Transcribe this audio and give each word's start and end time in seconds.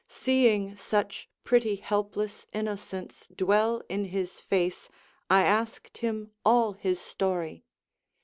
Seeing 0.09 0.75
such 0.75 1.29
pretty 1.43 1.75
helpless 1.75 2.47
innocence 2.53 3.27
Dwell 3.27 3.83
in 3.87 4.05
his 4.05 4.39
face, 4.39 4.89
I 5.29 5.43
asked 5.43 5.99
him 5.99 6.31
all 6.43 6.71
his 6.73 6.99
story. 6.99 7.63